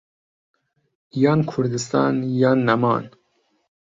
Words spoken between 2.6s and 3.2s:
نەمان